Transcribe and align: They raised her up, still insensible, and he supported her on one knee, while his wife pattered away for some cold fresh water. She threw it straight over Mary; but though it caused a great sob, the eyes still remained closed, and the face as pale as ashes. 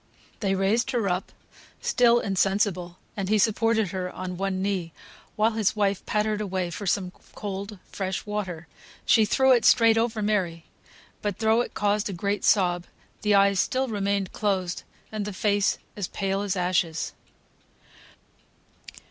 They 0.39 0.55
raised 0.55 0.89
her 0.89 1.07
up, 1.09 1.31
still 1.79 2.19
insensible, 2.19 2.97
and 3.15 3.29
he 3.29 3.37
supported 3.37 3.89
her 3.89 4.09
on 4.11 4.35
one 4.35 4.59
knee, 4.59 4.93
while 5.35 5.51
his 5.51 5.75
wife 5.75 6.03
pattered 6.07 6.41
away 6.41 6.71
for 6.71 6.87
some 6.87 7.11
cold 7.35 7.77
fresh 7.91 8.25
water. 8.25 8.65
She 9.05 9.25
threw 9.25 9.51
it 9.51 9.63
straight 9.63 9.99
over 9.99 10.23
Mary; 10.23 10.65
but 11.21 11.37
though 11.37 11.61
it 11.61 11.75
caused 11.75 12.09
a 12.09 12.13
great 12.13 12.43
sob, 12.43 12.85
the 13.21 13.35
eyes 13.35 13.59
still 13.59 13.89
remained 13.89 14.31
closed, 14.33 14.81
and 15.11 15.23
the 15.23 15.33
face 15.33 15.77
as 15.95 16.07
pale 16.07 16.41
as 16.41 16.55
ashes. 16.55 17.13